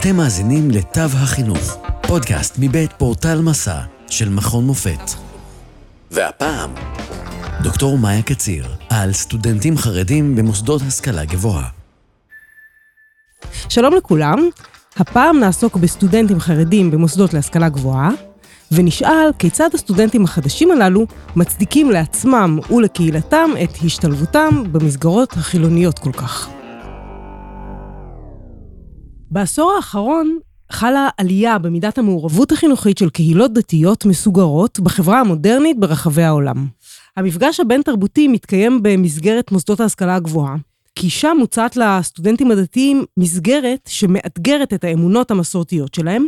[0.00, 5.10] אתם מאזינים לתו החינוך, פודקאסט מבית פורטל מסע של מכון מופת.
[6.10, 6.70] והפעם,
[7.62, 11.68] דוקטור מאיה קציר, על סטודנטים חרדים במוסדות השכלה גבוהה.
[13.68, 14.48] שלום לכולם,
[14.96, 18.10] הפעם נעסוק בסטודנטים חרדים במוסדות להשכלה גבוהה,
[18.72, 21.06] ונשאל כיצד הסטודנטים החדשים הללו
[21.36, 26.59] מצדיקים לעצמם ולקהילתם את השתלבותם במסגרות החילוניות כל כך.
[29.30, 30.38] בעשור האחרון
[30.70, 36.66] חלה עלייה במידת המעורבות החינוכית של קהילות דתיות מסוגרות בחברה המודרנית ברחבי העולם.
[37.16, 40.56] המפגש הבין-תרבותי מתקיים במסגרת מוסדות ההשכלה הגבוהה,
[40.94, 46.26] כי שם מוצעת לסטודנטים הדתיים מסגרת שמאתגרת את האמונות המסורתיות שלהם,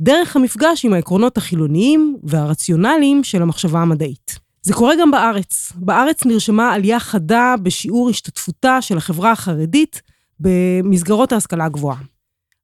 [0.00, 4.38] דרך המפגש עם העקרונות החילוניים והרציונליים של המחשבה המדעית.
[4.62, 5.72] זה קורה גם בארץ.
[5.76, 10.02] בארץ נרשמה עלייה חדה בשיעור השתתפותה של החברה החרדית
[10.40, 12.11] במסגרות ההשכלה הגבוהה.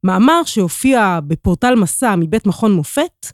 [0.04, 3.26] מאמר שהופיע בפורטל מסע מבית מכון מופת,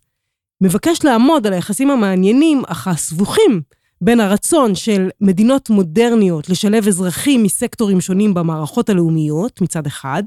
[0.61, 3.62] מבקש לעמוד על היחסים המעניינים אך הסבוכים
[4.01, 10.23] בין הרצון של מדינות מודרניות לשלב אזרחים מסקטורים שונים במערכות הלאומיות מצד אחד,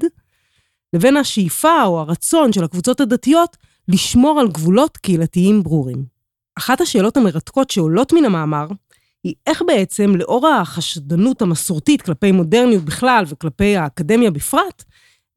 [0.92, 3.56] לבין השאיפה או הרצון של הקבוצות הדתיות
[3.88, 6.04] לשמור על גבולות קהילתיים ברורים.
[6.58, 8.66] אחת השאלות המרתקות שעולות מן המאמר
[9.24, 14.84] היא איך בעצם, לאור החשדנות המסורתית כלפי מודרניות בכלל וכלפי האקדמיה בפרט,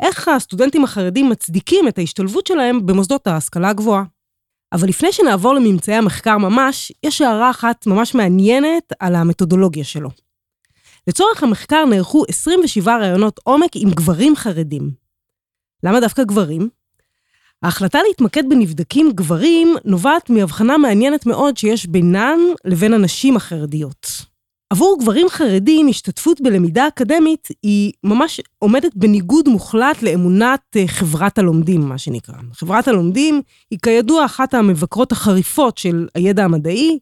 [0.01, 4.03] איך הסטודנטים החרדים מצדיקים את ההשתלבות שלהם במוסדות ההשכלה הגבוהה.
[4.73, 10.09] אבל לפני שנעבור לממצאי המחקר ממש, יש הערה אחת ממש מעניינת על המתודולוגיה שלו.
[11.07, 14.91] לצורך המחקר נערכו 27 ראיונות עומק עם גברים חרדים.
[15.83, 16.69] למה דווקא גברים?
[17.63, 24.30] ההחלטה להתמקד בנבדקים גברים נובעת מהבחנה מעניינת מאוד שיש בינן לבין הנשים החרדיות.
[24.71, 31.81] עבור גברים חרדים, השתתפות בלמידה אקדמית היא ממש עומדת בניגוד מוחלט לאמונת אה, חברת הלומדים,
[31.81, 32.35] מה שנקרא.
[32.53, 36.99] חברת הלומדים היא כידוע אחת המבקרות החריפות של הידע המדעי,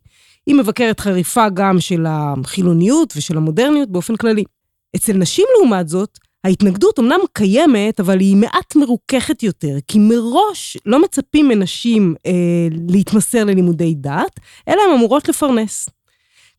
[0.47, 4.43] היא מבקרת חריפה גם של החילוניות ושל המודרניות באופן כללי.
[4.95, 11.01] אצל נשים, לעומת זאת, ההתנגדות אמנם קיימת, אבל היא מעט מרוככת יותר, כי מראש לא
[11.01, 12.31] מצפים מנשים אה,
[12.87, 15.89] להתמסר ללימודי דת, אלא הן אמורות לפרנס.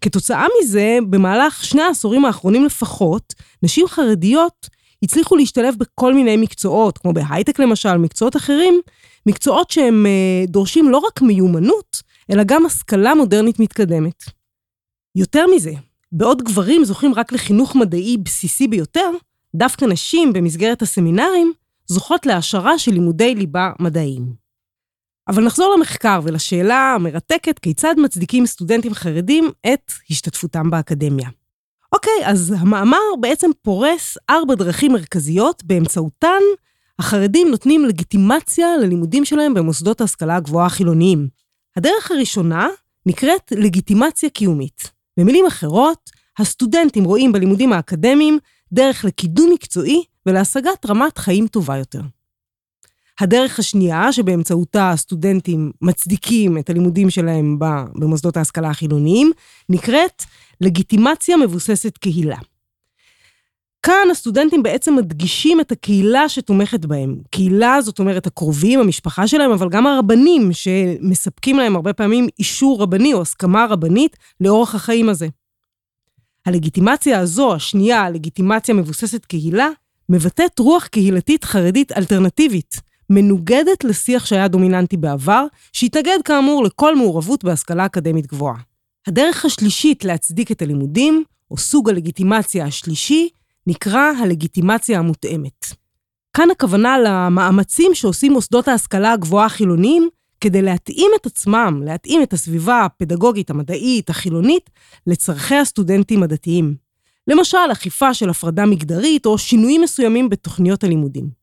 [0.00, 4.69] כתוצאה מזה, במהלך שני העשורים האחרונים לפחות, נשים חרדיות
[5.03, 8.81] הצליחו להשתלב בכל מיני מקצועות, כמו בהייטק למשל, מקצועות אחרים,
[9.27, 14.25] מקצועות שהם אה, דורשים לא רק מיומנות, אלא גם השכלה מודרנית מתקדמת.
[15.16, 15.72] יותר מזה,
[16.12, 19.11] בעוד גברים זוכים רק לחינוך מדעי בסיסי ביותר,
[19.55, 21.53] דווקא נשים במסגרת הסמינרים
[21.87, 24.50] זוכות להעשרה של לימודי ליבה מדעיים.
[25.30, 31.28] אבל נחזור למחקר ולשאלה המרתקת כיצד מצדיקים סטודנטים חרדים את השתתפותם באקדמיה.
[31.92, 36.40] אוקיי, אז המאמר בעצם פורס ארבע דרכים מרכזיות באמצעותן
[36.98, 41.28] החרדים נותנים לגיטימציה ללימודים שלהם במוסדות ההשכלה הגבוהה החילוניים.
[41.76, 42.69] הדרך הראשונה
[43.06, 44.90] נקראת לגיטימציה קיומית.
[45.16, 48.38] במילים אחרות, הסטודנטים רואים בלימודים האקדמיים
[48.72, 52.00] דרך לקידום מקצועי ולהשגת רמת חיים טובה יותר.
[53.20, 57.58] הדרך השנייה, שבאמצעותה הסטודנטים מצדיקים את הלימודים שלהם
[57.94, 59.32] במוסדות ההשכלה החילוניים,
[59.69, 60.22] נקראת
[60.60, 62.38] לגיטימציה מבוססת קהילה.
[63.82, 67.16] כאן הסטודנטים בעצם מדגישים את הקהילה שתומכת בהם.
[67.31, 73.14] קהילה, זאת אומרת, הקרובים, המשפחה שלהם, אבל גם הרבנים שמספקים להם הרבה פעמים אישור רבני
[73.14, 75.28] או הסכמה רבנית לאורח החיים הזה.
[76.47, 79.69] הלגיטימציה הזו, השנייה, הלגיטימציה מבוססת קהילה,
[80.08, 87.87] מבטאת רוח קהילתית חרדית אלטרנטיבית, מנוגדת לשיח שהיה דומיננטי בעבר, שהתנגד כאמור לכל מעורבות בהשכלה
[87.87, 88.56] אקדמית גבוהה.
[89.06, 93.28] הדרך השלישית להצדיק את הלימודים, או סוג הלגיטימציה השלישי,
[93.66, 95.65] נקרא הלגיטימציה המותאמת.
[96.37, 100.09] כאן הכוונה למאמצים שעושים מוסדות ההשכלה הגבוהה החילוניים
[100.41, 104.70] כדי להתאים את עצמם, להתאים את הסביבה הפדגוגית, המדעית, החילונית,
[105.06, 106.75] לצורכי הסטודנטים הדתיים.
[107.26, 111.39] למשל, אכיפה של הפרדה מגדרית או שינויים מסוימים בתוכניות הלימודים.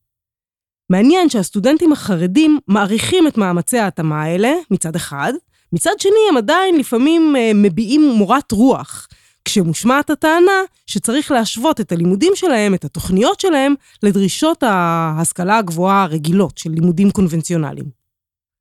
[0.89, 5.33] מעניין שהסטודנטים החרדים מעריכים את מאמצי ההתאמה האלה, מצד אחד,
[5.73, 9.07] מצד שני הם עדיין לפעמים אה, מביעים מורת רוח,
[9.45, 13.73] כשמושמעת הטענה שצריך להשוות את הלימודים שלהם, את התוכניות שלהם,
[14.03, 17.85] לדרישות ההשכלה הגבוהה הרגילות של לימודים קונבנציונליים.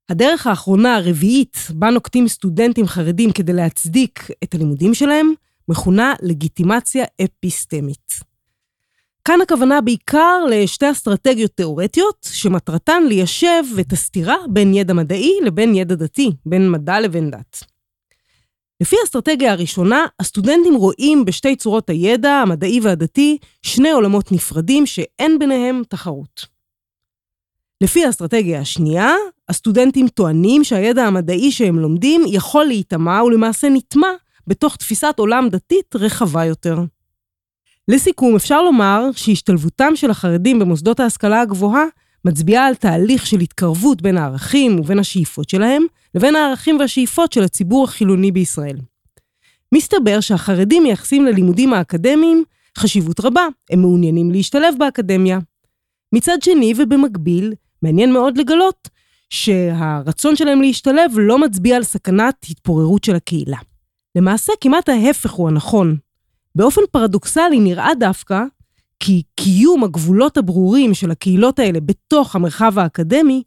[0.09, 5.33] הדרך האחרונה, הרביעית, בה נוקטים סטודנטים חרדים כדי להצדיק את הלימודים שלהם,
[5.69, 8.36] מכונה לגיטימציה אפיסטמית.
[9.27, 15.95] כאן הכוונה בעיקר לשתי אסטרטגיות תאורטיות, שמטרתן ליישב את הסתירה בין ידע מדעי לבין ידע
[15.95, 17.65] דתי, בין מדע לבין דת.
[18.81, 25.83] לפי האסטרטגיה הראשונה, הסטודנטים רואים בשתי צורות הידע, המדעי והדתי, שני עולמות נפרדים שאין ביניהם
[25.89, 26.47] תחרות.
[27.81, 29.15] לפי האסטרטגיה השנייה,
[29.49, 34.11] הסטודנטים טוענים שהידע המדעי שהם לומדים יכול להיטמע ולמעשה נטמע
[34.47, 36.79] בתוך תפיסת עולם דתית רחבה יותר.
[37.89, 41.85] לסיכום, אפשר לומר שהשתלבותם של החרדים במוסדות ההשכלה הגבוהה
[42.25, 45.83] מצביעה על תהליך של התקרבות בין הערכים ובין השאיפות שלהם,
[46.15, 48.77] לבין הערכים והשאיפות של הציבור החילוני בישראל.
[49.75, 52.45] מסתבר שהחרדים מייחסים ללימודים האקדמיים
[52.79, 55.39] חשיבות רבה, הם מעוניינים להשתלב באקדמיה.
[56.13, 58.89] מצד שני ובמקביל, מעניין מאוד לגלות
[59.31, 63.59] שהרצון שלהם להשתלב לא מצביע על סכנת התפוררות של הקהילה.
[64.17, 65.97] למעשה, כמעט ההפך הוא הנכון.
[66.57, 68.43] באופן פרדוקסלי נראה דווקא
[69.01, 73.43] כי קיום הגבולות הברורים של הקהילות האלה בתוך המרחב האקדמי,